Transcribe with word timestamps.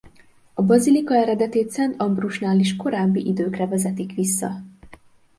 A 0.53 0.61
bazilika 0.61 1.15
eredetét 1.17 1.69
Szent 1.69 2.01
Ambrusnál 2.01 2.59
is 2.59 2.75
korábbi 2.75 3.25
időkre 3.27 3.65
vezetik 3.67 4.15
vissza. 4.15 4.61